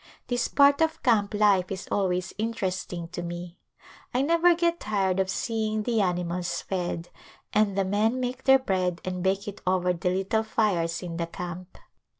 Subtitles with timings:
[0.29, 3.59] This part of camp life is always in teresting to me.
[4.15, 7.09] I never get tired of seeing the ani mals fed,
[7.53, 11.27] and the men make their bread and bake it over the little fires in the
[11.27, 11.77] camp.